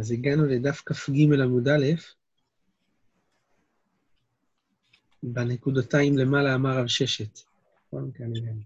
[0.00, 1.86] אז הגענו לדף כ"ג עמוד א',
[5.22, 7.40] בנקודתיים למעלה אמר רב ששת.
[7.86, 8.60] נכון, כאן הגענו.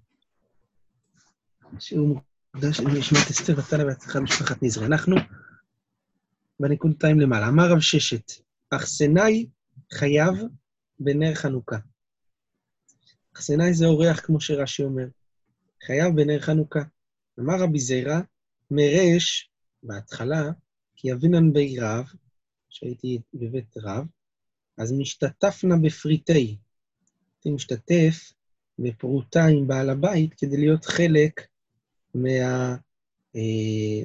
[1.79, 2.09] שיעור
[2.55, 4.87] מוקדש לנשמת אסתר ותלה בהצלחה משפחת נזרי.
[4.87, 5.17] אנחנו
[6.61, 7.49] בנקודתיים למעלה.
[7.49, 8.33] אמר רב ששת,
[8.71, 9.47] אחסנאי
[9.93, 10.35] חייב
[11.01, 11.77] בנר חנוכה.
[13.37, 15.07] אחסנאי זה אורח, כמו שרש"י אומר.
[15.87, 16.83] חייב בנר חנוכה.
[17.41, 18.21] אמר רבי זירא,
[18.71, 19.51] מרש,
[19.83, 20.51] בהתחלה,
[21.05, 22.05] כי אבינן בי רב,
[22.69, 24.07] שהייתי בבית רב,
[24.79, 26.33] אז משתתפנה בפריטי.
[26.33, 28.33] הייתי משתתף
[28.79, 31.47] בפרוטה עם בעל הבית כדי להיות חלק
[32.15, 32.77] מה...
[33.37, 34.05] אה,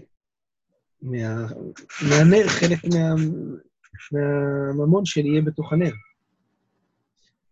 [1.01, 1.47] מה...
[2.09, 3.15] מהנר, חלק מה...
[4.11, 5.93] מהממון שלי יהיה בתוך הנר.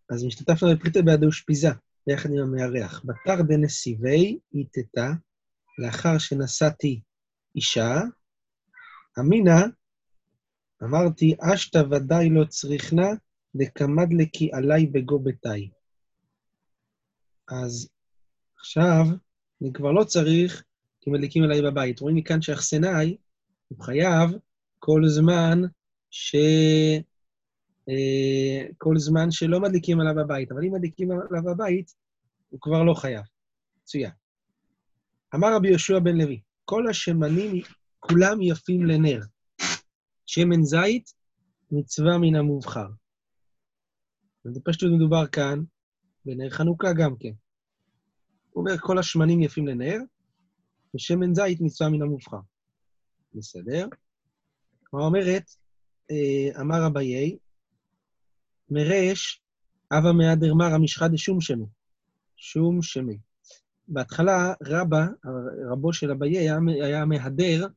[0.10, 1.70] אז משתתפנה בפריטי בעד האושפיזה,
[2.08, 3.06] ביחד עם המארח.
[3.06, 5.12] בתר דנסיבי איתתה,
[5.78, 7.02] לאחר שנשאתי
[7.56, 8.02] אישה,
[9.20, 9.62] אמינא,
[10.84, 13.08] אמרתי, אשתא ודאי לא צריכנה,
[13.56, 15.70] דקמד לקי עלי בגו ביתי.
[17.48, 17.90] אז
[18.60, 19.06] עכשיו,
[19.62, 20.64] אני כבר לא צריך,
[21.02, 22.00] כי מדליקים עליי בבית.
[22.00, 23.18] רואים מכאן שאחסנאי,
[23.68, 24.32] הוא חייב
[24.80, 25.62] כל זמן
[26.10, 26.36] ש...
[27.90, 30.52] אה, כל זמן שלא מדליקים עליו בבית.
[30.52, 31.94] אבל אם מדליקים עליו בבית,
[32.50, 33.24] הוא כבר לא חייב.
[33.82, 34.12] מצוין.
[35.36, 37.62] אמר רבי יהושע בן לוי, כל השמנים
[38.10, 39.22] כולם יפים לנר.
[40.26, 41.14] שמן זית,
[41.72, 42.88] מצווה מן המובחר.
[44.44, 45.64] זה פשוט מדובר כאן
[46.26, 47.32] בנר חנוכה גם כן.
[48.50, 49.98] הוא אומר, כל השמנים יפים לנר,
[50.96, 52.40] ושמן זית מצווה מן המובחר.
[53.34, 53.88] בסדר?
[54.84, 55.44] כלומר אומרת,
[56.12, 57.38] אה, אמר אביי,
[58.70, 59.44] מרש,
[59.92, 61.66] אבא מהדר מרא משחא דשום שמי.
[62.36, 63.18] שום שמי.
[63.88, 65.06] בהתחלה רבא,
[65.72, 67.68] רבו של אביי, היה, היה מהדר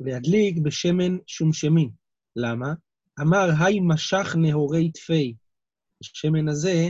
[0.00, 1.90] להדליק בשמן שומשמין.
[2.36, 2.74] למה?
[3.20, 5.34] אמר, היי משך נהורי תפי.
[6.00, 6.88] השמן הזה,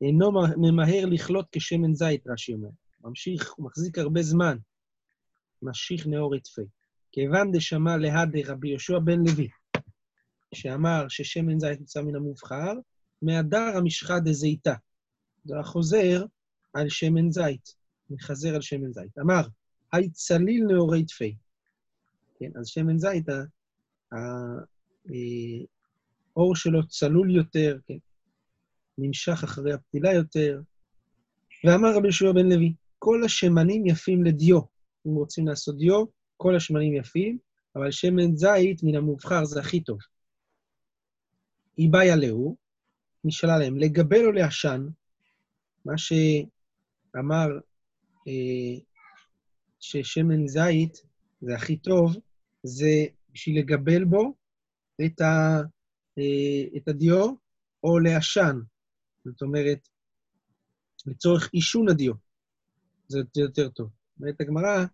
[0.00, 2.68] אינו ממהר לכלות כשמן זית, רש"י אומר.
[3.04, 4.56] ממשיך, הוא מחזיק הרבה זמן.
[5.62, 6.66] משיך נהורי תפי.
[7.12, 9.48] כיוון דשמע להדה רבי יהושע בן לוי,
[10.54, 12.72] שאמר ששמן זית נמצא מן המובחר,
[13.22, 14.74] מהדר המשחה דזיתה.
[15.44, 16.24] זה החוזר
[16.74, 17.74] על שמן זית,
[18.10, 19.18] מחזר על שמן זית.
[19.18, 19.42] אמר,
[19.92, 21.36] היי צליל נאורי תפי.
[22.38, 23.28] כן, אז שמן זית,
[26.36, 27.98] האור אה, שלו צלול יותר, כן,
[28.98, 30.60] נמשך אחרי הפתילה יותר.
[31.64, 34.60] ואמר רבי יהושע בן לוי, כל השמנים יפים לדיו.
[35.06, 36.04] אם רוצים לעשות דיו,
[36.36, 37.38] כל השמנים יפים,
[37.76, 39.98] אבל שמן זית מן המובחר זה הכי טוב.
[41.78, 42.56] איבאי עליהו,
[43.24, 44.86] נשאלה להם, לגבל או לעשן,
[45.84, 47.48] מה שאמר
[48.28, 48.80] אה,
[49.80, 51.02] ששמן זית
[51.40, 52.16] זה הכי טוב,
[52.66, 54.34] זה בשביל לגבל בו
[55.06, 55.60] את, ה,
[56.18, 57.34] אה, את הדיו
[57.82, 58.60] או לעשן.
[59.24, 59.88] זאת אומרת,
[61.06, 62.12] לצורך עישון הדיו.
[63.08, 63.90] זה יותר טוב.
[64.20, 64.84] אומרת הגמרא,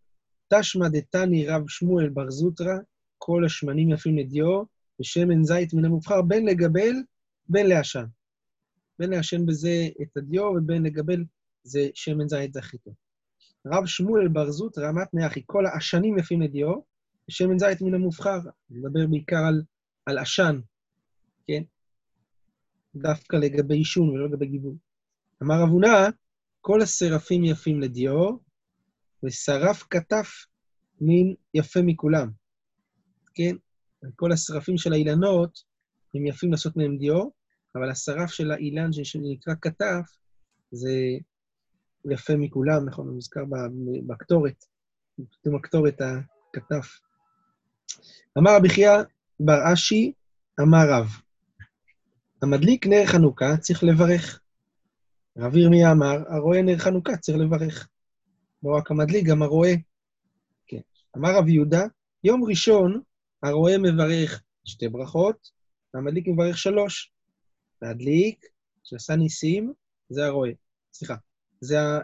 [0.48, 2.76] תשמע דתני רב שמואל בר זוטרא,
[3.18, 4.62] כל השמנים יפים לדיו,
[5.00, 6.94] ושמן זית מן המובחר, בין לגבל,
[7.48, 8.04] בין לעשן.
[8.98, 11.24] בין לעשן בזה את הדיו, ובין לגבל
[11.64, 12.52] זה שמן זית
[12.84, 12.94] טוב.
[13.66, 16.91] רב שמואל בר זוטרא, מתנה אחי, כל העשנים יפים לדיו,
[17.32, 18.38] ושמן זית מן המובחר.
[18.70, 19.62] נדבר בעיקר על,
[20.06, 20.60] על עשן,
[21.47, 21.62] כן?
[22.94, 24.76] דווקא לגבי עישון ולא לגבי גיבוי.
[25.43, 26.09] אמר רב הונא,
[26.60, 28.37] כל השרפים יפים לדיו,
[29.25, 30.47] ושרף כתף
[31.00, 32.31] מין יפה מכולם.
[33.34, 33.56] כן?
[34.16, 35.62] כל השרפים של האילנות,
[36.14, 37.28] הם יפים לעשות מהם דיו,
[37.75, 40.16] אבל השרף של האילן שנקרא כתף,
[40.70, 40.93] זה
[42.10, 43.06] יפה מכולם, נכון?
[43.06, 43.43] הוא מוזכר
[44.06, 44.64] בקטורת,
[45.31, 46.99] כתוב הקטורת הכתף.
[48.38, 48.92] אמר רבי חייא
[49.41, 50.12] בר אשי,
[50.60, 51.06] אמר רב,
[52.42, 54.41] המדליק נר חנוכה צריך לברך.
[55.38, 57.88] רב ירמיה אמר, הרואה נר חנוכה צריך לברך.
[58.62, 59.75] לא רק המדליק, גם הרואה.
[60.66, 60.81] כן.
[61.16, 61.82] אמר רב יהודה,
[62.25, 63.00] יום ראשון
[63.43, 65.50] הרואה מברך שתי ברכות,
[65.94, 67.12] והמדליק מברך שלוש.
[67.82, 68.46] להדליק,
[68.84, 69.72] שעשה ניסים,
[70.08, 70.50] זה הרואה.
[70.93, 71.14] סליחה.
[71.61, 71.99] זה ה...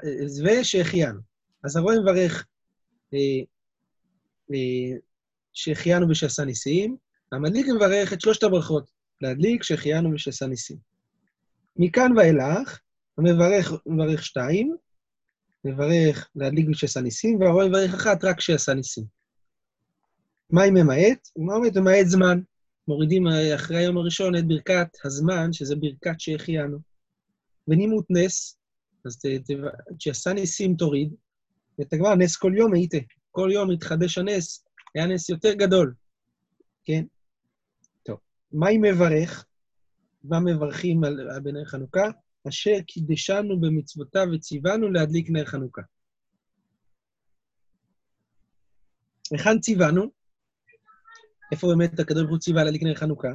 [0.45, 1.21] ושהחיינו.
[1.65, 2.47] אז הרואה מברך
[3.15, 3.45] אה,
[4.53, 4.99] אה,
[5.53, 6.97] שהחיינו ושעשה ניסים,
[7.33, 8.91] המדליק מברך את שלושת הברכות,
[9.21, 10.77] להדליק שהחיינו ושעשה ניסים.
[11.77, 12.79] מכאן ואילך,
[13.19, 14.77] המברך מברך שתיים,
[15.65, 19.05] מברך להדליק ושעשה ניסים, והרואה מברך אחת רק שעשה ניסים.
[20.51, 21.29] מה היא ממעט?
[21.37, 22.41] היא אומרת, ממעט זמן.
[22.89, 26.79] מורידים אחרי היום הראשון את ברכת הזמן, שזה ברכת שהחיינו.
[27.69, 28.59] ונימות נס,
[29.05, 29.19] אז
[29.99, 31.15] שעשה ניסים תוריד,
[31.81, 32.99] ותגמר נס כל יום הייתה.
[33.31, 34.68] כל יום מתחדש הנס,
[34.99, 35.95] היה נס יותר גדול,
[36.85, 37.05] כן?
[38.03, 38.19] טוב,
[38.53, 39.47] מה היא מברך?
[40.25, 42.09] מה מברכים על, על בנר חנוכה?
[42.49, 45.83] אשר קידשנו במצוותיו וציוונו להדליק נר חנוכה.
[49.31, 50.11] היכן ציוונו?
[51.53, 53.33] איפה באמת הקדוש ברוך הוא ציווה להדליק נר חנוכה?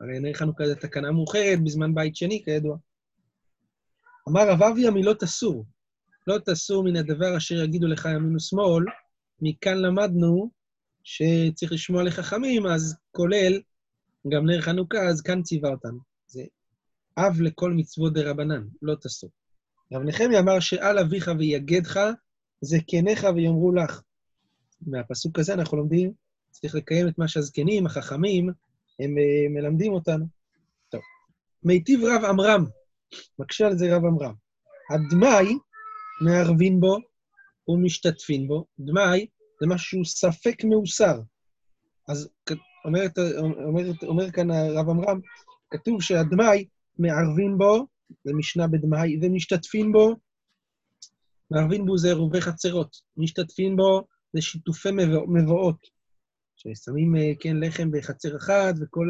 [0.00, 2.76] הרי נר חנוכה זה תקנה מאוחרת בזמן בית שני, כידוע.
[4.28, 5.64] אמר רב אבי המילות אסור.
[6.26, 8.84] לא תסור מן הדבר אשר יגידו לך ימין ושמאל,
[9.40, 10.50] מכאן למדנו
[11.04, 13.60] שצריך לשמוע לחכמים, אז כולל
[14.28, 15.98] גם נר חנוכה, אז כאן ציווה אותנו.
[16.26, 16.42] זה
[17.18, 19.30] אב לכל מצוות דה רבנן, לא תסור.
[19.92, 22.00] רב נחמי אמר שאל אביך ויגדך,
[22.60, 24.02] זקניך ויאמרו לך.
[24.86, 26.12] מהפסוק הזה אנחנו לומדים,
[26.50, 28.50] צריך לקיים את מה שהזקנים, החכמים,
[29.00, 30.26] הם אה, מלמדים אותנו.
[30.88, 31.00] טוב.
[31.64, 32.64] מיטיב רב עמרם,
[33.38, 34.34] מקשה על זה רב עמרם.
[34.90, 35.54] הדמאי
[36.20, 36.96] מערבין בו
[37.68, 38.66] ומשתתפין בו.
[38.78, 39.26] דמאי
[39.62, 41.20] זה משהו ספק מאוסר.
[42.08, 42.28] אז
[42.84, 43.00] אומר,
[43.64, 45.20] אומר, אומר כאן הרב עמרם,
[45.70, 46.66] כתוב שהדמאי
[46.98, 47.86] מערבין בו,
[48.24, 50.16] זה משנה בדמאי, ומשתתפין בו,
[51.50, 54.88] מערבין בו זה עירובי חצרות, משתתפין בו זה שיתופי
[55.28, 55.76] מבואות,
[56.56, 59.08] ששמים, אה, כן, לחם בחצר אחת, וכל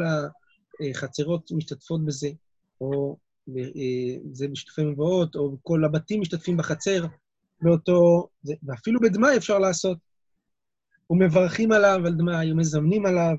[0.89, 2.29] החצרות משתתפות בזה,
[2.81, 3.17] או
[3.57, 7.05] אה, זה בשיתופי מבואות, או כל הבתים משתתפים בחצר
[7.61, 8.27] באותו...
[8.63, 10.12] ואפילו בדמאי אפשר לעשות.
[11.09, 13.35] ומברכים עליו על דמאי, ומזמנים עליו,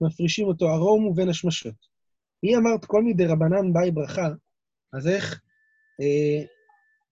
[0.00, 1.74] מפרישים אותו ערום ובין השמשות.
[2.42, 4.28] היא אמרת כל מידי רבנן באי ברכה,
[4.92, 5.40] אז איך,
[6.00, 6.44] אה,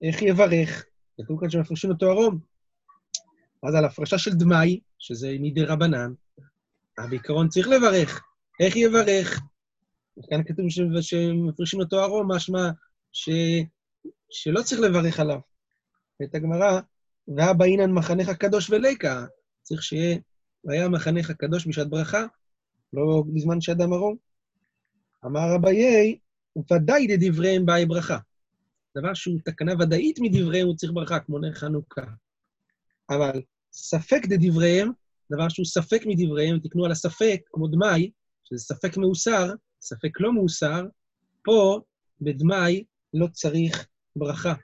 [0.02, 0.86] איך יברך?
[1.20, 2.38] כתוב כאן שמפרישים אותו ערום.
[3.62, 6.12] אז על הפרשה של דמאי, שזה מידי רבנן,
[7.10, 8.22] בעיקרון צריך לברך.
[8.60, 9.40] איך יברך?
[10.30, 10.66] כאן כתוב
[11.00, 12.70] שמפרישים אותו ערום, משמע
[13.12, 13.30] ש...
[14.30, 15.40] שלא צריך לברך עליו.
[16.22, 16.80] את הגמרא,
[17.36, 19.26] והבא אינן מחנך קדוש וליקה,
[19.68, 20.18] צריך שיהיה,
[20.64, 22.24] והיה מחנך קדוש בשעת ברכה,
[22.92, 24.16] לא בזמן שאדם ערום.
[25.26, 26.18] אמר אביי,
[26.72, 28.18] ודאי לדבריהם באי ברכה.
[28.98, 32.02] דבר שהוא תקנה ודאית מדבריהם, הוא צריך ברכה, כמו נר חנוכה.
[33.10, 33.42] אבל
[33.72, 34.90] ספק דדבריהם,
[35.32, 38.10] דבר שהוא ספק מדבריהם, תקנו על הספק, כמו דמאי,
[38.44, 40.84] שזה ספק מאוסר, ספק לא מאוסר,
[41.44, 41.80] פה,
[42.20, 42.84] בדמאי,
[43.14, 43.86] לא צריך
[44.16, 44.54] ברכה.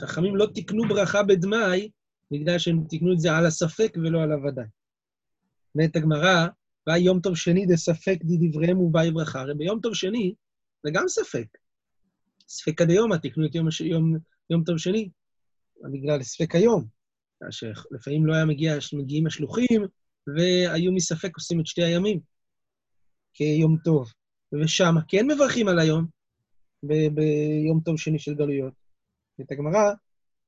[0.00, 1.90] חכמים לא תקנו ברכה בדמאי,
[2.32, 4.64] בגלל שהם תקנו את זה על הספק ולא על הוודאי.
[5.74, 6.46] ואת הגמרא,
[6.86, 9.40] ואי יום טוב שני דספק דדבריהם ובאי ברכה.
[9.40, 10.34] הרי ביום טוב שני
[10.84, 11.46] זה גם ספק.
[12.48, 14.16] ספק עד היום, תקנו את יום, יום,
[14.50, 15.10] יום טוב שני,
[15.92, 16.84] בגלל ספק היום.
[17.50, 19.82] שלפעמים לא היה מגיע, מגיעים השלוחים,
[20.26, 22.20] והיו מספק עושים את שתי הימים
[23.32, 24.12] כיום טוב.
[24.62, 26.06] ושם כן מברכים על היום,
[26.82, 28.74] ביום טוב שני של גלויות.
[29.40, 29.92] את הגמרא,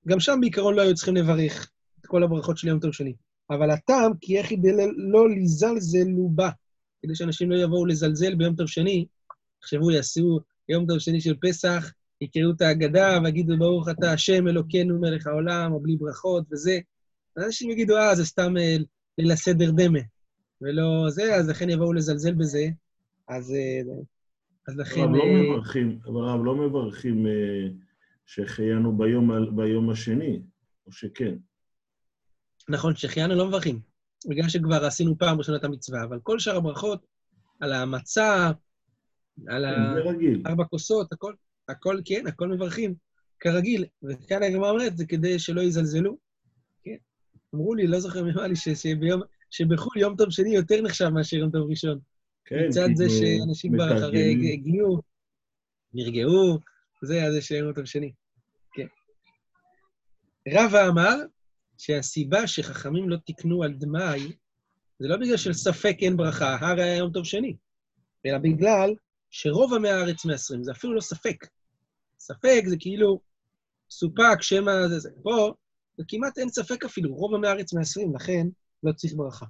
[0.08, 1.70] גם שם בעיקרון לא היו צריכים לברך
[2.04, 3.14] את כל הברכות של יום טוב שני.
[3.50, 6.50] אבל הטעם, כי איך ידע לא לזלזלו בה,
[7.02, 9.06] כדי שאנשים לא יבואו לזלזל ביום טוב שני,
[9.62, 15.00] יחשבו, יעשו יום טוב שני של פסח, יקראו את ההגדה ויגידו, ברוך אתה השם אלוקינו
[15.00, 16.78] מלך העולם, או בלי ברכות וזה.
[17.36, 18.76] אז אנשים יגידו, אה, זה סתם אה,
[19.18, 19.98] ליל הסדר דמה,
[20.60, 22.68] ולא זה, אז לכן יבואו לזלזל בזה.
[23.28, 23.94] אז, אה,
[24.68, 25.00] אז לכן...
[25.00, 27.26] אבל לא אה, מברכים, אבל הרב, לא מברכים
[28.26, 30.40] שהחיינו ביום, ביום השני,
[30.86, 31.34] או שכן?
[32.68, 33.80] נכון, שהחיינו לא מברכים,
[34.28, 37.06] בגלל שכבר עשינו פעם ראשונה את המצווה, אבל כל שאר הברכות,
[37.60, 38.50] על המצה,
[39.48, 39.64] על
[40.46, 41.34] ארבע כוסות, הכל,
[41.68, 42.94] הכל, כן, הכל מברכים,
[43.40, 43.84] כרגיל.
[44.02, 46.16] וכאן הגמרא אומרת, זה כדי שלא יזלזלו.
[46.82, 46.96] כן.
[47.54, 51.50] אמרו לי, לא זוכר אמר לי, שביום, שבחו"ל יום טוב שני יותר נחשב מאשר יום
[51.50, 51.98] טוב ראשון.
[52.44, 55.00] כן, מצד זה שאנשים כבר אחרי הגיעו,
[55.94, 56.58] נרגעו,
[57.02, 58.12] זה, אז יש יום טוב שני.
[58.72, 58.86] כן.
[60.48, 61.14] רבא אמר
[61.84, 64.32] שהסיבה שחכמים לא תיקנו על דמאי,
[64.98, 67.56] זה לא בגלל של ספק אין ברכה, הרי היה יום טוב שני,
[68.26, 68.94] אלא בגלל
[69.30, 71.46] שרוב עמי הארץ מעשרים, זה אפילו לא ספק.
[72.18, 73.20] ספק זה כאילו
[73.90, 75.10] סופק, שמא זה זה.
[75.22, 75.54] פה
[75.96, 78.46] זה כמעט אין ספק אפילו, רוב עמי הארץ מעשרים, לכן
[78.82, 79.46] לא צריך ברכה.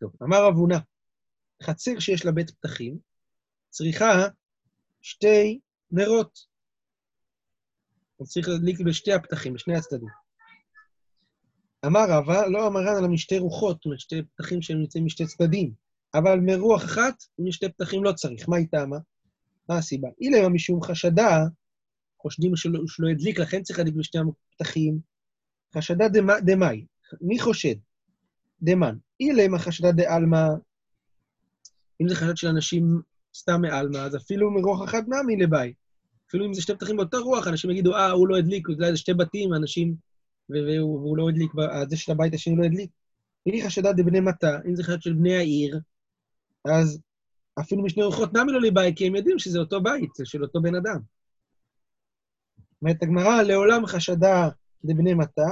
[0.00, 0.78] טוב, אמר אבונה,
[1.62, 2.98] חצר שיש לה בית פתחים,
[3.70, 4.28] צריכה
[5.02, 5.60] שתי
[5.90, 6.38] נרות.
[8.16, 10.21] הוא צריך להדליק בשתי הפתחים, בשני הצדדים.
[11.86, 15.72] אמר רבא, לא אמרן על משתי רוחות, זאת אומרת, שתי פתחים שהם נמצאים משתי צדדים.
[16.14, 18.48] אבל מרוח אחת, משתי פתחים לא צריך.
[18.48, 18.96] מה היא טעמה?
[19.68, 20.08] מה הסיבה?
[20.20, 21.44] אילמה משום חשדה,
[22.18, 24.98] חושדים שלא, שלא הדליק, לכן צריך להדליק בשתי הפתחים.
[25.74, 26.04] חשדה
[26.44, 26.86] דמאי.
[27.20, 27.74] מי חושד?
[28.62, 28.96] דמן.
[29.20, 30.46] אילמה חשדה דעלמא,
[32.02, 33.00] אם זה חשד של אנשים
[33.36, 35.76] סתם מעלמא, אז אפילו מרוח אחת נמי לבית.
[36.28, 39.14] אפילו אם זה שתי פתחים באותה רוח, אנשים יגידו, אה, הוא לא הדליק, זה שתי
[39.14, 39.94] בתים, אנשים,
[40.50, 41.52] והוא, והוא לא הדליק,
[41.88, 42.90] זה של הבית השני לא הדליק.
[43.44, 45.80] היא חשדה דבני מטה, אם זה חשד של בני העיר,
[46.64, 47.00] אז
[47.60, 50.62] אפילו משני אורחות נמי לא לבית, כי הם יודעים שזה אותו בית, זה של אותו
[50.62, 50.98] בן אדם.
[52.82, 54.48] אומרת הגמרא, לעולם חשדה
[54.84, 55.48] דבני מטה,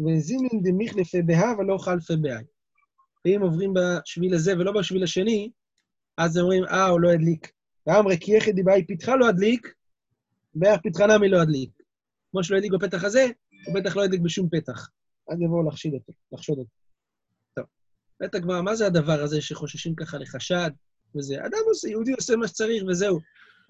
[0.00, 2.44] וזימין דמיכלפי בהא ולא חלפי בהאי.
[3.24, 5.50] ואם עוברים בשביל הזה ולא בשביל השני,
[6.16, 7.52] אז אומרים, אה, הוא לא הדליק.
[7.86, 9.74] ואמרי, כי יחד דיבאי פתחה לא הדליק,
[10.54, 11.70] בערך פתחה נמי לא הדליק.
[12.30, 13.26] כמו שלא הדליק בפתח הזה,
[13.66, 14.88] הוא בטח לא הדליק בשום פתח.
[15.28, 16.70] אז יבואו לחשיד אותו, לחשוד אותו.
[17.54, 17.64] טוב,
[18.20, 20.70] בית הגמרא, מה זה הדבר הזה שחוששים ככה לחשד
[21.16, 21.46] וזה?
[21.46, 23.20] אדם עושה, יהודי עושה מה שצריך וזהו.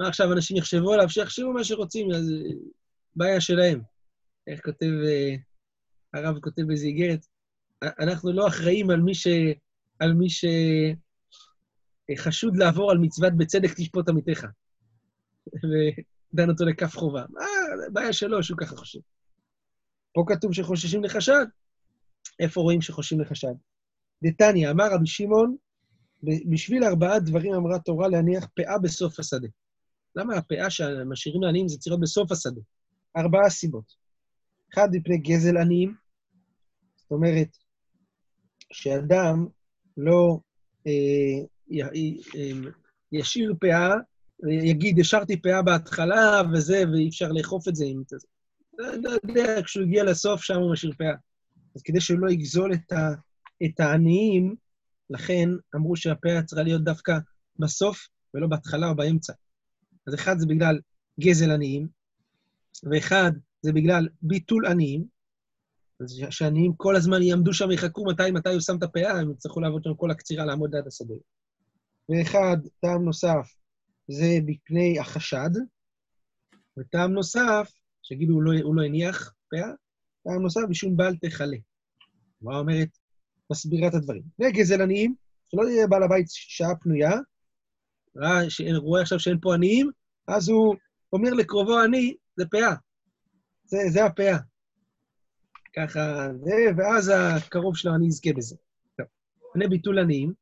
[0.01, 1.09] מה עכשיו אנשים יחשבו עליו?
[1.09, 2.33] שיחשבו מה שרוצים, אז
[3.17, 3.81] בעיה שלהם.
[4.47, 5.35] איך כותב, אה,
[6.15, 7.27] הרב כותב באיזה איגרת,
[7.83, 9.27] אנחנו לא אחראים על מי ש...
[9.99, 10.27] על מי
[12.11, 14.47] שחשוד לעבור על מצוות בצדק תשפוט עמיתך.
[16.33, 17.25] ודן אותו לכף חובה.
[17.31, 17.41] מה,
[17.93, 18.99] בעיה שלו שהוא ככה חושב.
[20.13, 21.47] פה כתוב שחוששים לחשד.
[22.41, 23.55] איפה רואים שחוששים לחשד?
[24.25, 25.57] דתניא, אמר רבי שמעון,
[26.23, 29.49] בשביל ארבעה דברים אמרה תורה להניח פאה בסוף השדה.
[30.17, 32.61] למה הפאה שמשאירים לעניים זה צריך להיות בסוף השדה?
[33.17, 33.93] ארבעה סיבות.
[34.75, 35.95] אחד, מפני גזל עניים,
[36.97, 37.49] זאת אומרת,
[38.73, 39.47] שאדם
[39.97, 40.39] לא
[40.87, 42.71] אה, י, אה,
[43.13, 43.95] ישאיר פאה,
[44.65, 48.17] יגיד, השארתי פאה בהתחלה וזה, ואי אפשר לאכוף את זה אתה...
[48.79, 51.15] לא יודע, כשהוא הגיע לסוף, שם הוא משאיר פאה.
[51.77, 53.09] אז כדי שהוא לא יגזול את, ה,
[53.65, 54.55] את העניים,
[55.11, 57.19] לכן אמרו שהפאה צריכה להיות דווקא
[57.59, 59.33] בסוף ולא בהתחלה או באמצע.
[60.07, 60.81] אז אחד זה בגלל
[61.21, 61.89] גזל עניים,
[62.91, 63.33] ואחד
[63.63, 65.05] זה בגלל ביטול עניים,
[66.01, 69.61] אז שעניים כל הזמן יעמדו שם ויחכו מתי, מתי הוא שם את הפאה, הם יצטרכו
[69.61, 71.15] לעבוד שם כל הקצירה, לעמוד עד השדה.
[72.09, 73.55] ואחד, טעם נוסף,
[74.09, 75.51] זה מפני החשד,
[76.79, 77.73] וטעם נוסף,
[78.09, 79.71] שיגידו הוא לא, הוא לא הניח פאה,
[80.25, 81.57] טעם נוסף, משום בל תכלה.
[82.43, 82.89] מה אומרת?
[83.53, 84.23] מסבירה את הדברים.
[84.41, 85.15] וגזל עניים,
[85.49, 87.13] שלא יהיה בעל הבית שעה פנויה,
[88.17, 89.91] ראה, שאין, רואה עכשיו שאין פה עניים,
[90.29, 90.77] אז הוא
[91.13, 92.75] אומר לקרובו עני, זה פאה.
[93.65, 94.39] זה, זה הפאה.
[95.77, 98.57] ככה, זה, ואז הקרוב שלו, אני אזכה בזה.
[98.97, 99.07] טוב,
[99.51, 100.33] לפני ביטול עניים,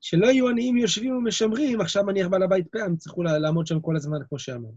[0.00, 3.96] שלא יהיו עניים יושבים ומשמרים, עכשיו מניח בעל הבית פאה, הם יצטרכו לעמוד שם כל
[3.96, 4.76] הזמן, כמו שאמרנו.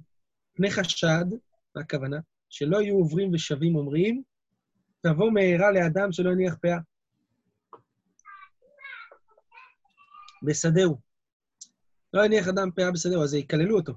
[0.53, 1.25] פני חשד,
[1.75, 2.17] מה הכוונה?
[2.49, 4.23] שלא יהיו עוברים ושבים אומרים,
[5.01, 6.77] תבוא מהרה לאדם שלא יניח פאה.
[10.43, 10.97] בשדהו.
[12.13, 13.93] לא יניח אדם פאה בשדהו, אז יקללו אותו.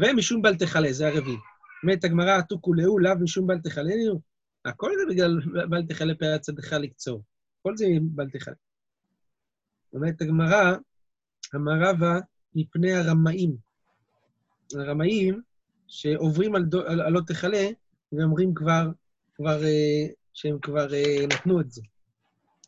[0.00, 1.36] ומשום בל תכלה, זה הרביעי.
[1.82, 4.20] אומרת הגמרא, עתוקו לאו, לאו משום בל תכלנו.
[4.64, 7.22] הכל זה בגלל בל תכלה פאה צדך לקצור.
[7.62, 8.54] כל זה בל תכלה.
[9.92, 10.76] אומרת הגמרא,
[11.54, 12.18] אמר רבא,
[12.54, 13.56] מפני הרמאים.
[14.74, 15.42] הרמאים
[15.92, 17.66] שעוברים על, על, על לא תכלה,
[18.12, 18.88] ואומרים כבר,
[19.34, 21.82] כבר, אה, שהם כבר אה, נתנו את זה.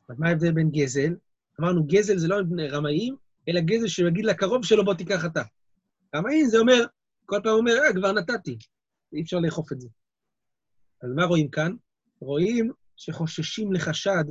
[0.09, 1.15] אז מה ההבדל בין גזל?
[1.61, 3.17] אמרנו, גזל זה לא מפני רמאים,
[3.49, 5.43] אלא גזל שהוא יגיד לקרוב שלו, בוא תיקח אתה.
[6.17, 6.85] רמאים זה אומר,
[7.27, 8.59] כל פעם אומר, אה, כבר נתתי.
[9.13, 9.89] אי אפשר לאכוף את זה.
[11.03, 11.73] אז מה רואים כאן?
[12.21, 14.25] רואים שחוששים לחשד,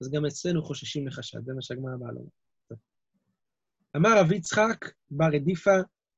[0.00, 2.30] אז גם אצלנו חוששים לחשד, זה מה שהגמרא אמרה לנו.
[3.96, 5.76] אמר רב יצחק, בר עדיפה,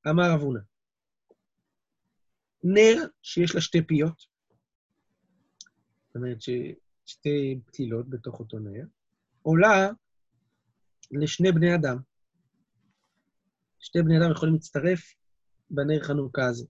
[0.09, 0.61] אמר רב הונא.
[2.64, 4.19] נר שיש לה שתי פיות,
[6.07, 6.38] זאת אומרת
[7.07, 8.85] שתי פתילות בתוך אותו נר,
[9.42, 9.90] עולה
[11.11, 11.97] לשני בני אדם.
[13.81, 15.14] שתי בני אדם יכולים להצטרף
[15.71, 16.66] בנר חנוכה הזה.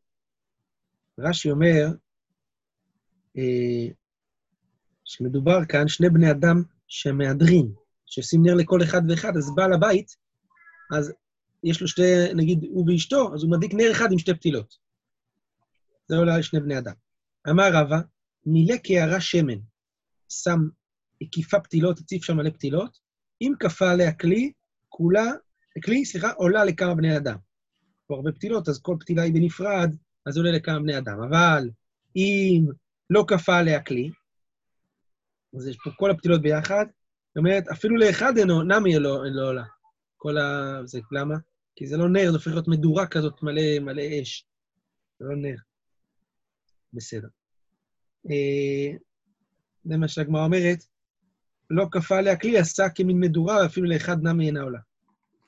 [1.19, 1.87] רש"י אומר
[3.39, 3.89] אה,
[5.05, 7.75] שמדובר כאן שני בני אדם שמהדרים,
[8.07, 10.17] שעושים נר לכל אחד ואחד, אז בעל הבית,
[10.97, 11.13] אז
[11.65, 12.03] יש לו שתי,
[12.37, 14.82] נגיד, הוא ואשתו, אז הוא מדליק נר אחד עם שתי פתילות.
[16.13, 16.93] זה עולה לשני בני אדם.
[17.51, 17.99] אמר רבא,
[18.47, 19.59] מילא קערה שמן,
[20.29, 20.59] שם
[21.23, 22.99] הקיפה פתילות, הציף שם מלא פתילות,
[23.41, 24.53] אם כפה עליה כלי,
[24.89, 25.25] כולה,
[25.85, 27.37] כלי, סליחה, עולה לכמה בני אדם.
[28.07, 31.21] פה הרבה פתילות, אז כל פתילה היא בנפרד, אז עולה לכמה בני אדם.
[31.23, 31.71] אבל
[32.17, 32.65] אם
[33.11, 34.11] לא כפה עליה כלי,
[35.57, 36.85] אז יש פה כל הפתילות ביחד,
[37.29, 39.65] זאת אומרת, אפילו לאחד אינו, נמי לא, לא עולה.
[40.17, 40.81] כל ה...
[40.85, 41.35] זה, למה?
[41.77, 44.47] כי זה לא נר, זה הופך להיות מדורה כזאת מלא, מלא אש.
[45.19, 45.57] זה לא נר.
[46.93, 47.29] בסדר.
[48.31, 48.97] אה,
[49.85, 50.79] זה מה שהגמרא אומרת,
[51.71, 54.81] לא כפה עליה כלי, עשה כמין מדורה, אפילו לאחד נמי אינה עולה.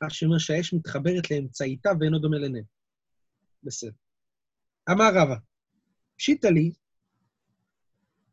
[0.02, 2.62] מה שאומר שהאש מתחברת לאמצעיתה ואינו דומה לנר.
[3.62, 3.90] בסדר.
[4.90, 5.36] אמר רבא,
[6.16, 6.72] פשיטא לי,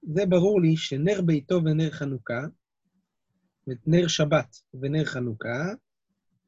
[0.03, 2.41] זה ברור לי שנר ביתו ונר חנוכה,
[3.67, 5.73] נר שבת ונר חנוכה,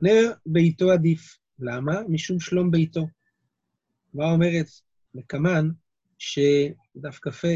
[0.02, 1.38] נר ביתו עדיף.
[1.60, 2.02] למה?
[2.10, 3.08] משום שלום ביתו.
[4.14, 4.68] מה אומרת
[5.14, 5.70] לקמן,
[6.18, 7.48] שדף כ"ה,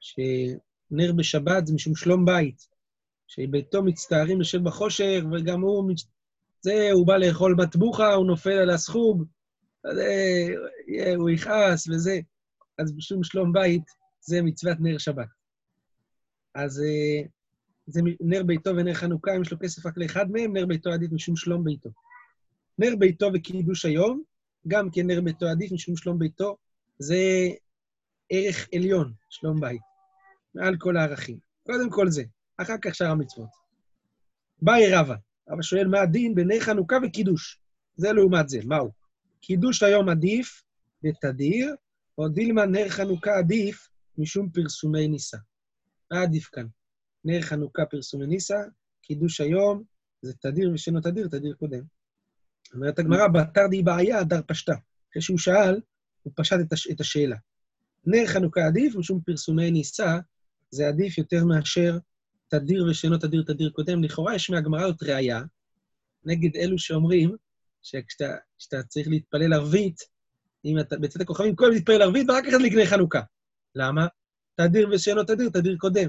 [0.00, 2.68] שנר בשבת זה משום שלום בית,
[3.26, 6.08] שביתו מצטערים יושב בחושך, וגם הוא, מצ-
[6.60, 9.24] זה, הוא בא לאכול מטבוחה, הוא נופל על הסחוג,
[9.94, 10.08] זה,
[10.88, 12.20] יהיה, הוא יכעס וזה.
[12.78, 13.82] אז בשום שלום בית,
[14.20, 15.28] זה מצוות נר שבת.
[16.54, 17.22] אז אה,
[17.86, 21.12] זה נר ביתו ונר חנוכה, אם יש לו כסף רק לאחד מהם, נר ביתו עדיף
[21.12, 21.90] משום שלום ביתו.
[22.78, 24.22] נר ביתו וקידוש היום,
[24.68, 26.56] גם כן נר ביתו עדיף משום שלום ביתו,
[26.98, 27.48] זה
[28.32, 29.80] ערך עליון, שלום בית,
[30.54, 31.38] מעל כל הערכים.
[31.66, 32.22] קודם כל זה,
[32.56, 33.48] אחר כך שאר המצוות.
[34.62, 35.14] באי רבא,
[35.48, 37.60] רבא שואל מה הדין בנר חנוכה וקידוש.
[37.96, 38.90] זה לעומת זה, מהו?
[39.40, 40.62] קידוש היום עדיף
[41.02, 41.74] בתדיר,
[42.18, 45.36] או דילמה נר חנוכה עדיף משום פרסומי נישא.
[46.10, 46.66] מה עדיף כאן?
[47.24, 48.58] נר חנוכה פרסומי נישא,
[49.02, 49.82] קידוש היום
[50.22, 51.82] זה תדיר ושאינו תדיר, תדיר קודם.
[52.74, 54.74] אומרת הגמרא, בתר די בעיה, דר פשטה.
[55.10, 55.80] אחרי שהוא שאל,
[56.22, 56.90] הוא פשט את, הש...
[56.90, 57.36] את השאלה.
[58.06, 60.18] נר חנוכה עדיף, משום פרסומי נישא,
[60.70, 61.98] זה עדיף יותר מאשר
[62.48, 64.04] תדיר ושאינו תדיר, תדיר קודם.
[64.04, 65.42] לכאורה יש מהגמרא זאת ראייה
[66.24, 67.36] נגד אלו שאומרים
[67.82, 70.00] שכשאתה כשאתה צריך להתפלל ערבית,
[70.64, 73.20] אם אתה בצאת הכוכבים, קודם להתפלל ערבית ורק אחרי זה לקנה חנוכה.
[73.74, 74.06] למה?
[74.54, 76.08] תדיר ושאינו תדיר, תדיר קודם.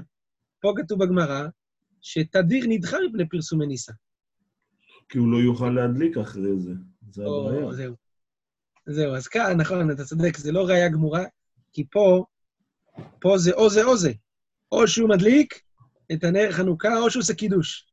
[0.60, 1.46] פה כתוב בגמרא
[2.00, 3.92] שתדיר נדחה מפני פרסומי נישא.
[5.08, 6.72] כי הוא לא יוכל להדליק אחרי זה.
[7.10, 7.72] זה הבעיה.
[7.72, 7.94] זהו.
[8.86, 11.24] זהו, אז כאן, נכון, אתה צודק, זה לא ראייה גמורה,
[11.72, 12.24] כי פה,
[13.20, 14.12] פה זה או זה או זה.
[14.72, 15.60] או שהוא מדליק
[16.12, 17.92] את הנר חנוכה, או שהוא עושה קידוש.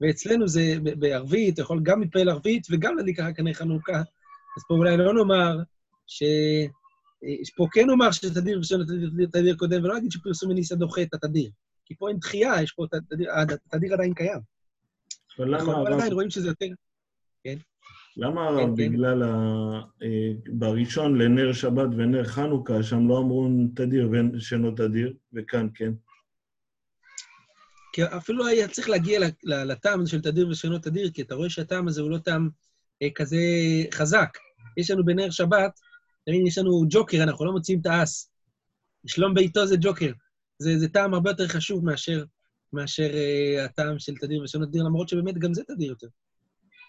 [0.00, 3.98] ואצלנו זה בערבית, אתה יכול גם להתפלל ערבית וגם להדליק אחר כך נר חנוכה.
[4.56, 5.56] אז פה אולי לא נאמר
[6.06, 6.22] ש...
[7.24, 11.14] אה, פה כן נאמר שתדיר ושאינו תדיר, תדיר, קודם, ולא נגיד שפרסום מניסה דוחה את
[11.14, 11.50] התדיר.
[11.84, 13.30] כי פה אין דחייה, יש פה תדיר,
[13.72, 14.40] התדיר עדיין קיים.
[15.38, 16.66] אבל למה אבל עדיין רואים שזה יותר...
[17.44, 17.56] כן,
[18.18, 18.74] הרב, כן.
[18.76, 19.28] בגלל ה...
[20.02, 25.92] אה, בראשון לנר שבת ונר חנוכה, שם לא אמרו תדיר ושאינו תדיר, וכאן כן.
[27.92, 32.02] כי אפילו היה צריך להגיע לטעם של תדיר ושאינו תדיר, כי אתה רואה שהטעם הזה
[32.02, 32.48] הוא לא טעם
[33.02, 33.36] אה, כזה
[33.94, 34.38] חזק.
[34.76, 35.80] יש לנו בנר שבת,
[36.26, 38.30] תמיד יש לנו ג'וקר, אנחנו לא מוציאים את האס.
[39.06, 40.12] שלום ביתו זה ג'וקר.
[40.58, 42.24] זה, זה טעם הרבה יותר חשוב מאשר,
[42.72, 46.08] מאשר אה, הטעם של תדיר ושאינו תדיר, למרות שבאמת גם זה תדיר יותר.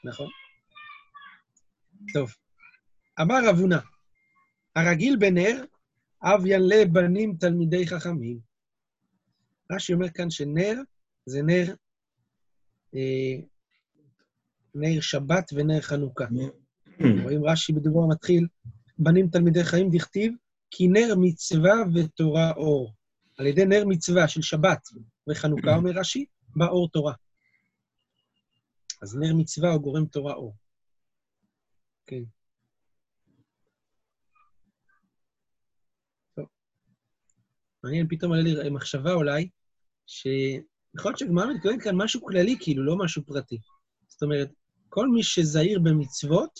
[0.03, 0.27] נכון?
[2.13, 2.33] טוב.
[3.21, 3.79] אמר רב הונא,
[4.75, 5.63] הרגיל בנר,
[6.23, 8.39] אב ינלה בנים תלמידי חכמים.
[9.71, 10.73] רש"י אומר כאן שנר
[11.25, 11.73] זה נר,
[12.95, 13.35] אה,
[14.75, 16.25] נר שבת ונר חנוכה.
[17.23, 18.47] רואים רש"י בדברו המתחיל,
[18.97, 20.33] בנים תלמידי חיים דכתיב,
[20.71, 22.93] כי נר מצווה ותורה אור.
[23.37, 24.87] על ידי נר מצווה של שבת
[25.29, 27.13] וחנוכה, אומר רש"י, בא אור תורה.
[29.01, 30.55] אז נר מצווה הוא גורם תורה אור.
[32.07, 32.23] כן.
[37.83, 39.49] מעניין, פתאום עלה לי מחשבה אולי,
[40.07, 43.57] שיכול להיות שהגמרא מתכוונת כאן משהו כללי, כאילו, לא משהו פרטי.
[44.07, 44.49] זאת אומרת,
[44.89, 46.59] כל מי שזהיר במצוות,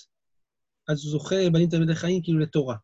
[0.88, 2.75] אז הוא זוכה בנים תלמידי חיים כאילו לתורה.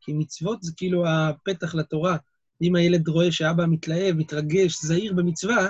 [0.00, 2.16] כי מצוות זה כאילו הפתח לתורה.
[2.62, 5.66] אם הילד רואה שאבא מתלהב, מתרגש, זהיר במצווה,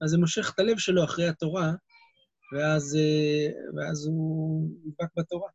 [0.00, 1.72] אז זה מושך את הלב שלו אחרי התורה,
[2.52, 5.48] ואז, אה, ואז הוא נדבק בתורה.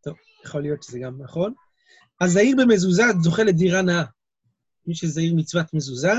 [0.00, 1.54] טוב, יכול להיות שזה גם נכון.
[2.20, 4.04] הזהיר במזוזה זוכה לדירה נאה.
[4.86, 6.12] מי שזהיר מצוות מזוזה,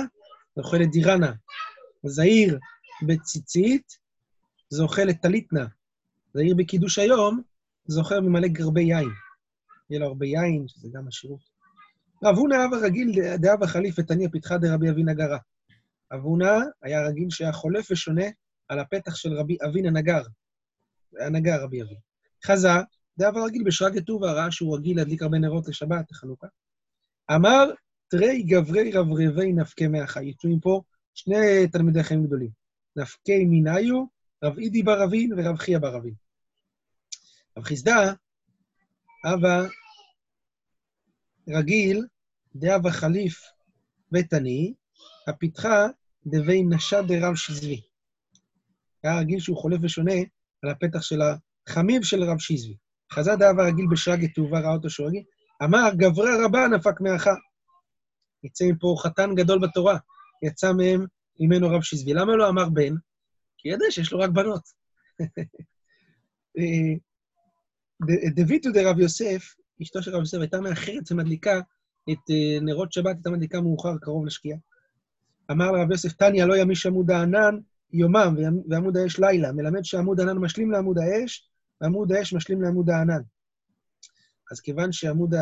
[0.55, 1.33] זוכה לדירה נאה.
[2.03, 2.59] הזהיר
[3.07, 3.97] בציצית,
[4.69, 5.65] זוכה לטלית נאה.
[6.33, 7.41] זהיר בקידוש היום,
[7.87, 9.09] זוכר ממלא גרבי יין.
[9.89, 11.51] יהיה לו הרבה יין, שזה גם השירות.
[12.23, 15.37] רב הונא אב הרגיל דאב החליף ותניע פתחה דרבי אבינה גרא.
[16.13, 18.25] רב הונא היה רגיל שהיה חולף ושונה
[18.71, 20.21] על הפתח של רבי אבינה נגר.
[21.17, 21.95] היה נגר רבי אבי.
[22.45, 22.69] חזה,
[23.17, 26.47] דאב הרגיל בשרגא טובא, ראה שהוא רגיל להדליק הרבה נרות לשבת, לחנוכה.
[27.35, 27.71] אמר,
[28.07, 30.25] תרי גברי רברבי נפקי מהחי.
[30.25, 30.81] יצאו מפה
[31.13, 32.49] שני תלמידי חיים גדולים.
[32.95, 34.05] נפקי מיניו,
[34.43, 36.13] רב אידי בר אבין ורב חייא בר אבין.
[37.57, 38.13] רב חיסדא,
[39.25, 39.67] אבא
[41.49, 42.05] רגיל,
[42.55, 43.41] דאבא חליף
[44.11, 44.73] ותני,
[45.27, 45.87] הפתחה
[46.25, 47.90] דבי נשא דרב שזבי.
[49.03, 50.13] היה רגיל שהוא חולף ושונה
[50.63, 52.75] על הפתח של החמיב של רב שזבי.
[53.13, 55.23] חזה דאבא רגיל בשרגא טובה, ראה אותו שהוא רגיל,
[55.63, 57.33] אמר, גברה רבה נפק מאחה.
[58.43, 59.97] יצא מפה חתן גדול בתורה,
[60.43, 61.05] יצא מהם,
[61.39, 62.13] ממנו רב שזבי.
[62.13, 62.93] למה לא אמר בן?
[63.57, 64.61] כי ידע שיש לו רק בנות.
[68.35, 71.59] דויטו דרב יוסף, אשתו של רב יוסף, הייתה מאחרת ומדליקה
[72.11, 74.57] את אה, נרות שבת, הייתה מדליקה מאוחר, קרוב לשקיעה.
[75.51, 77.57] אמר לרב יוסף, תניא לא ימיש עמוד הענן
[77.93, 78.35] יומם
[78.69, 81.49] ועמוד האש לילה, מלמד שעמוד הענן משלים לעמוד האש,
[81.81, 83.21] ועמוד האש משלים לעמוד הענן.
[84.51, 85.33] אז כיוון שעמוד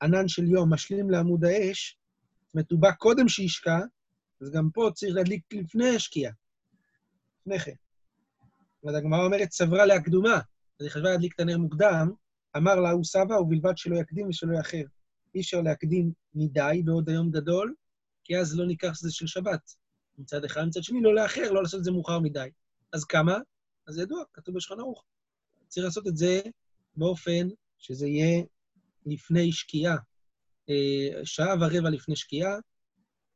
[0.00, 1.98] הענן של יום משלים לעמוד האש,
[2.46, 3.78] זאת אומרת, קודם שישקע,
[4.40, 6.32] אז גם פה צריך להדליק לפני השקיעה.
[7.40, 7.72] לפני כן.
[8.88, 10.34] אז הגמרא אומרת, סברה להקדומה.
[10.80, 12.10] אז היא חשבה להדליק את הנר מוקדם,
[12.56, 14.82] אמר לה, הוא סבא, ובלבד שלא יקדים ושלא יאחר.
[15.34, 17.74] אי אפשר להקדים מדי בעוד היום גדול,
[18.24, 19.74] כי אז לא ניקח שזה של שבת.
[20.18, 22.48] מצד אחד, מצד שני, לא לאחר, לא לעשות את זה מאוחר מדי.
[22.92, 23.38] אז כמה?
[23.86, 25.04] אז ידוע, כתוב בשולחן ערוך.
[25.68, 26.40] צריך לעשות את זה
[26.96, 28.42] באופן שזה יהיה
[29.06, 29.96] לפני שקיעה,
[30.68, 32.56] אה, שעה ורבע לפני שקיעה,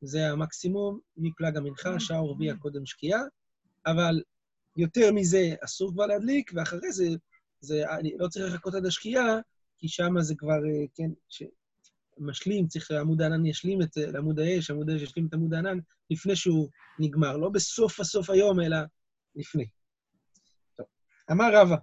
[0.01, 3.21] זה המקסימום מפלג המנחה, שעה ורביע קודם שקיעה,
[3.87, 4.23] אבל
[4.77, 7.05] יותר מזה אסור כבר להדליק, ואחרי זה,
[7.61, 9.39] זה אני לא צריך לחכות עד השקיעה,
[9.79, 11.11] כי שם זה כבר, אה, כן,
[12.19, 15.79] משלים, צריך שעמוד הענן ישלים את, לעמוד האש, עמוד האש ישלים את עמוד הענן
[16.11, 18.77] לפני שהוא נגמר, לא בסוף הסוף היום, אלא
[19.37, 19.67] לפני.
[20.77, 20.87] טוב.
[21.31, 21.77] אמר רבא,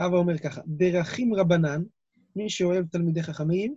[0.00, 1.82] רבא אומר ככה, דרכים רבנן,
[2.36, 3.76] מי שאוהב תלמידי חכמים,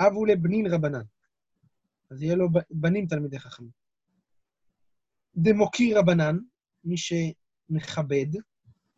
[0.00, 1.02] אבו לבנין רבנן.
[2.10, 3.70] אז יהיה לו בנים תלמידי חכמים.
[5.36, 6.36] דמוקיר רבנן,
[6.84, 8.26] מי שמכבד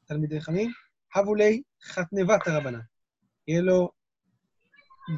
[0.04, 0.70] תלמידי חכמים,
[1.16, 2.80] אבו לי חתנבת הרבנן.
[3.48, 3.90] יהיה לו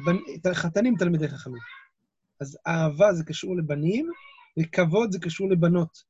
[0.05, 0.53] בנ...
[0.53, 1.61] חתנים תלמידי חכמים.
[2.41, 4.09] אז אהבה זה קשור לבנים,
[4.59, 6.03] וכבוד זה קשור לבנות,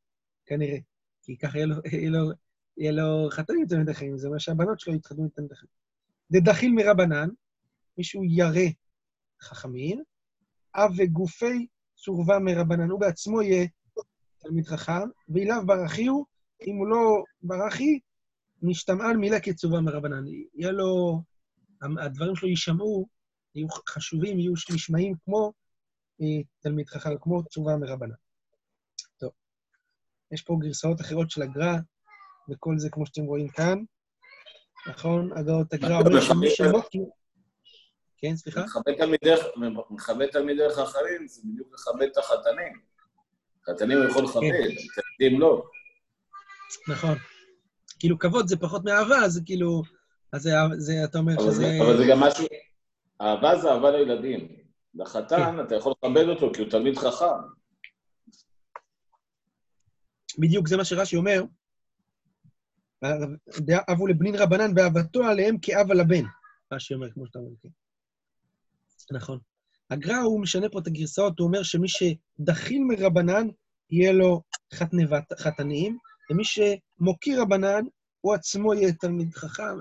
[0.45, 0.77] כנראה.
[1.23, 2.31] כי ככה יהיה לו, יהיה לו,
[2.77, 5.71] יהיה לו חתנים תלמידי חכמים, זה אומר שהבנות שלו יתחתנו תלמידי חכמים.
[6.31, 7.29] דדחיל מרבנן,
[7.97, 8.69] מישהו ירא
[9.41, 10.03] חכמים,
[10.75, 11.67] אב וגופי
[11.97, 13.67] סורבה מרבנן, הוא בעצמו יהיה
[14.37, 16.25] תלמיד חכם, ואילאו ברכי הוא,
[16.67, 17.99] אם הוא לא ברכי,
[18.61, 20.23] משתמעל מילה כצורבה מרבנן.
[20.55, 21.21] יהיה לו,
[21.81, 23.07] הדברים שלו יישמעו,
[23.55, 25.53] יהיו חשובים, יהיו נשמעים כמו
[26.21, 28.13] אה, תלמיד חכם, כמו צורבה מרבנן.
[29.19, 29.31] טוב,
[30.31, 31.75] יש פה גרסאות אחרות של הגר"א,
[32.49, 33.77] וכל זה כמו שאתם רואים כאן.
[34.87, 35.37] נכון?
[35.37, 36.81] הגאות הגר"א אומר שמי שלא...
[38.17, 38.61] כן, סליחה?
[39.89, 42.79] מכבד תלמידי חכמים, זה בדיוק לכבד את החתנים.
[43.69, 45.01] חתנים הוא יכול לכבד, כן.
[45.01, 45.63] תלמידים לא.
[46.87, 47.17] נכון.
[47.99, 49.81] כאילו, כבוד זה פחות מאהבה, אז כאילו...
[50.33, 51.77] אז זה, אתה אומר שזה...
[51.81, 52.45] אבל זה גם משהו...
[53.21, 54.61] אהבה זה אהבה לילדים.
[54.95, 55.63] לחתן, כן.
[55.63, 57.25] אתה יכול לכבד אותו כי הוא תלמיד חכם.
[60.39, 61.43] בדיוק, זה מה שרש"י אומר.
[63.91, 66.23] אבו לבנין רבנן ואהבתו עליהם כאב על הבן.
[66.73, 67.69] רש"י אומר, כמו שאתה אומר, כן.
[69.11, 69.39] נכון.
[69.89, 73.47] הגר"א, הוא משנה פה את הגרסאות, הוא אומר שמי שדחיל מרבנן,
[73.89, 74.41] יהיה לו
[74.73, 75.97] חתנבת, חתנים,
[76.31, 77.83] ומי שמוקיר רבנן,
[78.21, 79.77] הוא עצמו יהיה תלמיד חכם.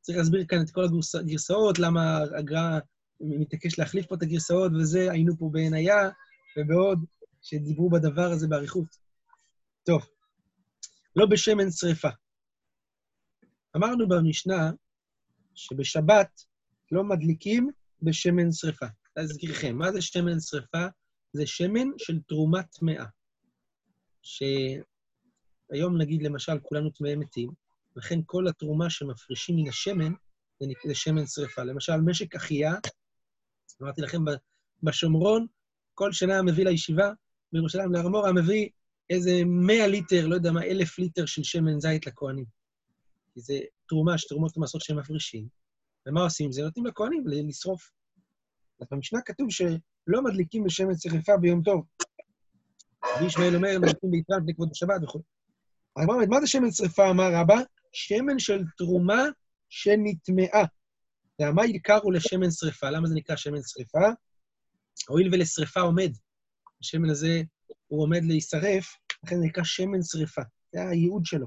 [0.00, 0.84] צריך להסביר כאן את כל
[1.20, 2.78] הגרסאות, למה הגר"א
[3.20, 6.10] מתעקש להחליף פה את הגרסאות, וזה, היינו פה בעינייה
[6.56, 7.04] ובעוד,
[7.42, 8.96] שדיברו בדבר הזה באריכות.
[9.86, 10.02] טוב,
[11.16, 12.08] לא בשמן שרפה.
[13.76, 14.70] אמרנו במשנה
[15.54, 16.40] שבשבת
[16.92, 17.70] לא מדליקים
[18.02, 18.86] בשמן שרפה.
[19.16, 20.86] להזכירכם, מה זה שמן שרפה?
[21.32, 23.04] זה שמן של תרומה טמאה.
[24.22, 27.50] שהיום נגיד, למשל, כולנו טמאי מתים,
[27.96, 30.12] לכן כל התרומה שמפרישים מן השמן
[30.86, 31.62] זה שמן שרפה.
[31.62, 32.74] למשל, משק אחיה,
[33.82, 34.18] אמרתי לכם,
[34.82, 35.46] בשומרון,
[35.94, 37.10] כל שנה מביא לישיבה
[37.52, 38.68] בירושלים, להר המורה, מביא
[39.10, 42.44] איזה 100 ליטר, לא יודע מה, אלף ליטר של שמן זית לכהנים.
[43.34, 45.48] כי זה תרומה, שתרומות המסות שהם מפרישים.
[46.06, 46.62] ומה עושים עם זה?
[46.62, 47.90] נותנים לכהנים לשרוף.
[48.80, 51.84] אז במשנה כתוב שלא מדליקים בשמן שרפה ביום טוב.
[53.20, 55.20] וישמעאל אומר, מדליקים ביתרן כבוד השבת וכו'.
[55.96, 57.56] אומרת, מה זה שמן שרפה, אמר רבא?
[57.92, 59.24] שמן של תרומה
[59.68, 60.64] שנטמעה.
[61.40, 62.90] ומה יקרו לשמן שרפה?
[62.90, 64.08] למה זה נקרא שמן שרפה?
[65.08, 66.12] הואיל ולשרפה עומד.
[66.80, 67.42] השמן הזה,
[67.86, 70.42] הוא עומד להישרף, לכן זה נקרא שמן שרפה.
[70.72, 71.46] זה הייעוד שלו.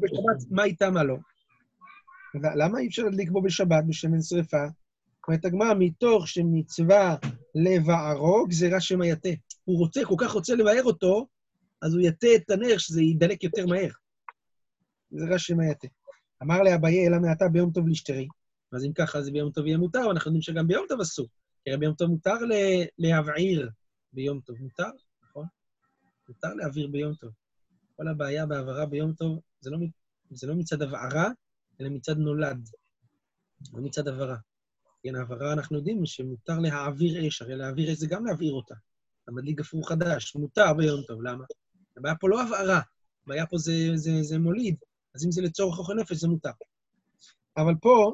[0.00, 1.16] בשבת, מה איתה, מה לא?
[2.34, 4.64] למה אי אפשר להדליק בו בשבת בשמן שרפה?
[5.28, 7.16] אומרת הגמרא, מתוך שמצווה
[7.54, 9.28] לבערו, גזירה שמא יתה.
[9.64, 11.26] הוא רוצה, כל כך רוצה לבאר אותו,
[11.82, 13.90] אז הוא יתה את הנר, שזה יידלק יותר מהר.
[15.14, 15.88] גזירה שמא יתה.
[16.42, 18.28] אמר לאביי, אלא מעתה ביום טוב לשתרי.
[18.72, 21.28] אז אם ככה, אז ביום טוב יהיה מותר, ואנחנו יודעים שגם ביום טוב אסור.
[21.64, 22.34] כי ביום טוב מותר
[22.98, 23.70] להבעיר
[24.12, 24.56] ביום טוב.
[24.60, 24.90] מותר,
[25.24, 25.46] נכון?
[26.28, 27.30] מותר להעביר ביום טוב.
[27.96, 29.78] כל הבעיה בהעברה ביום טוב, זה לא,
[30.30, 31.28] זה לא מצד הבערה,
[31.80, 32.68] אלא מצד נולד,
[33.72, 34.36] לא מצד הבערה.
[35.02, 38.74] כן, העברה, אנחנו יודעים שמותר להעביר אש, הרי להעביר אש זה גם להבעיר אותה.
[39.28, 41.44] המדליק גפרור חדש, מותר ביום טוב, למה?
[41.96, 42.80] הבעיה פה לא הבערה,
[43.24, 44.76] הבעיה פה זה, זה, זה מוליד,
[45.14, 46.50] אז אם זה לצורך אוכל נפש, זה מותר.
[47.56, 48.12] אבל פה,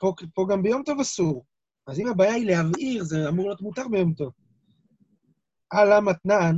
[0.00, 1.44] פה, פה גם ביום טוב אסור.
[1.86, 4.32] אז אם הבעיה היא להבעיר, זה אמור להיות מותר ביום טוב.
[5.70, 6.56] על המתנן,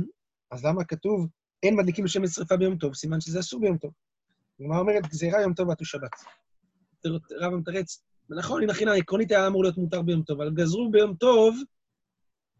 [0.51, 1.27] אז למה כתוב
[1.63, 2.95] אין מדליקים בשמן שרפה ביום טוב?
[2.95, 3.91] סימן שזה אסור ביום טוב.
[4.59, 6.11] הגמרא אומרת, גזירה יום טוב ועטו שבת.
[7.41, 11.15] רב מתרץ, נכון, הנה חינם, עקרונית היה אמור להיות מותר ביום טוב, אבל גזרו ביום
[11.15, 11.55] טוב,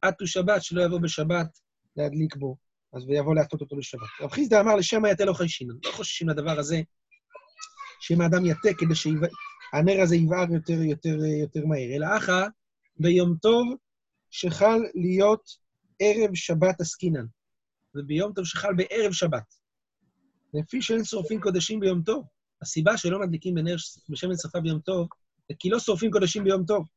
[0.01, 1.59] עטו שבת, שלא יבוא בשבת
[1.95, 2.55] להדליק בו,
[2.93, 4.09] אז ויבוא להטות אותו בשבת.
[4.21, 5.75] רב חיסדא אמר, לשמא יתה לא חיישינן.
[5.85, 6.81] לא חוששים לדבר הזה,
[7.99, 12.47] שאם האדם יתה כדי שהנר הזה יבער יותר, יותר, יותר מהר, אלא אחא,
[12.99, 13.75] ביום טוב
[14.29, 15.49] שחל להיות
[15.99, 17.25] ערב שבת עסקינן,
[17.95, 19.53] וביום טוב שחל בערב שבת.
[20.53, 22.25] לפי שאין שורפים קודשים ביום טוב.
[22.61, 23.75] הסיבה שלא מדליקים בנר
[24.09, 25.07] בשמן שרפה ביום טוב,
[25.49, 26.87] זה כי לא שורפים קודשים ביום טוב.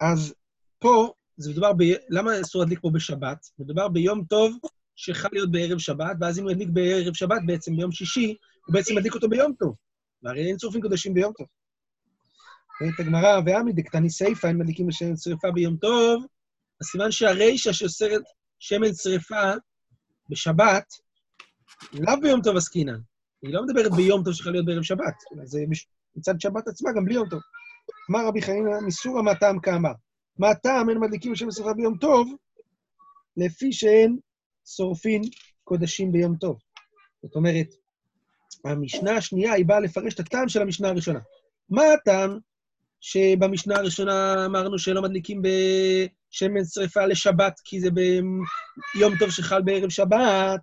[0.00, 0.34] אז
[0.78, 1.82] פה, זה מדובר ב...
[2.08, 3.46] למה אסור להדליק פה בשבת?
[3.58, 4.58] מדובר ביום טוב
[4.96, 8.96] שחל להיות בערב שבת, ואז אם הוא ידליק בערב שבת, בעצם ביום שישי, הוא בעצם
[8.96, 9.74] מדליק אותו ביום טוב.
[10.22, 11.46] והרי אין שורפים קודשים ביום טוב.
[12.80, 16.26] אומרת הגמרא, ועמי דקתני סיפא, אין מדליקים בשמן שרפה ביום טוב,
[16.80, 18.22] אז סימן שהרישא שאוסרת
[18.58, 19.52] שמן שרפה
[20.30, 20.84] בשבת,
[21.92, 22.98] לאו ביום טוב עסקינן.
[23.42, 25.64] היא לא מדברת ביום טוב שצריך להיות בערב שבת, זה
[26.16, 27.40] מצד שבת עצמה, גם בלי יום טוב.
[28.10, 29.92] אמר רבי חנינא, מסורא מה טעם כאמר.
[30.38, 32.32] מה הטעם אין מדליקים בשם שרפה ביום טוב,
[33.36, 34.18] לפי שאין
[34.66, 35.22] שורפין
[35.64, 36.58] קודשים ביום טוב.
[37.22, 37.66] זאת אומרת,
[38.64, 41.20] המשנה השנייה היא באה לפרש את הטעם של המשנה הראשונה.
[41.70, 42.38] מה הטעם
[43.00, 50.60] שבמשנה הראשונה אמרנו שלא מדליקים בשמן שרפה לשבת, כי זה ביום טוב שחל בערב שבת?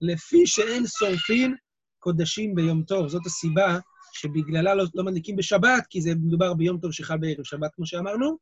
[0.00, 1.54] לפי שאין שורפין
[1.98, 3.08] קודשים ביום טוב.
[3.08, 3.78] זאת הסיבה
[4.12, 8.36] שבגללה לא, לא מדליקים בשבת, כי זה מדובר ביום טוב שחל בערב שבת, כמו שאמרנו,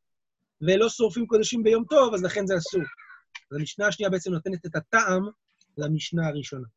[0.61, 2.81] ולא שורפים קודשים ביום טוב, אז לכן זה אסור.
[3.51, 5.23] אז המשנה השנייה בעצם נותנת את הטעם
[5.77, 6.67] למשנה הראשונה.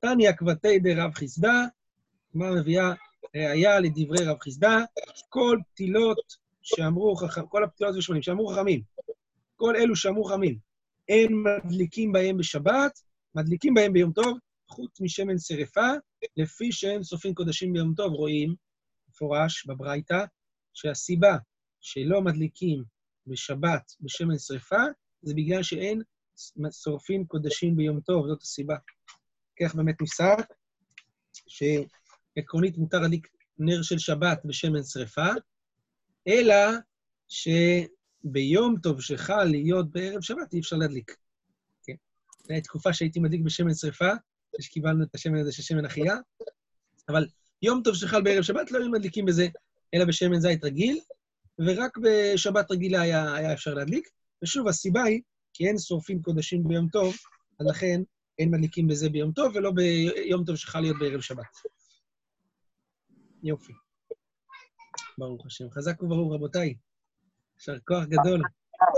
[0.00, 1.52] תניא כבתי דרב חיסדא,
[2.34, 2.92] מה מביאה
[3.36, 4.78] ראיה לדברי רב חיסדא,
[5.28, 8.82] כל פתילות שאמרו חכמים, כל הפתילות ושמונים שאמרו חכמים,
[9.56, 10.58] כל אלו שאמרו חכמים,
[11.08, 11.32] אין
[11.64, 13.00] מדליקים בהם בשבת,
[13.34, 15.90] מדליקים בהם ביום טוב, חוץ משמן שרפה,
[16.36, 18.54] לפי שהם סופרים קודשים ביום טוב, רואים,
[19.08, 20.24] מפורש בברייתא,
[20.74, 21.36] שהסיבה
[21.80, 22.84] שלא מדליקים
[23.30, 24.82] בשבת בשמן שרפה,
[25.22, 26.02] זה בגלל שאין
[26.82, 28.76] שורפים קודשים ביום טוב, זאת הסיבה.
[29.62, 30.54] כך באמת נפסק,
[31.32, 35.28] שעקרונית מותר להדליק נר של שבת בשמן שרפה,
[36.28, 36.54] אלא
[37.28, 41.16] שביום טוב שחל להיות בערב שבת אי אפשר להדליק.
[41.84, 41.94] כן?
[42.42, 44.10] זו הייתה תקופה שהייתי מדליק בשמן שרפה,
[44.60, 46.16] שקיבלנו את השמן הזה של שמן אחייה,
[47.08, 47.26] אבל
[47.62, 49.48] יום טוב שחל בערב שבת לא היו מדליקים בזה,
[49.94, 51.00] אלא בשמן זית רגיל,
[51.66, 54.08] ורק בשבת רגילה היה, היה אפשר להדליק.
[54.42, 55.20] ושוב, הסיבה היא
[55.52, 57.14] כי אין שורפים קודשים ביום טוב,
[57.60, 58.00] אז לכן
[58.38, 61.46] אין מדליקים בזה ביום טוב, ולא ביום טוב שחל להיות בערב שבת.
[63.42, 63.72] יופי.
[65.18, 65.70] ברוך השם.
[65.70, 66.74] חזק וברור, רבותיי.
[67.58, 68.42] יישר כוח גדול.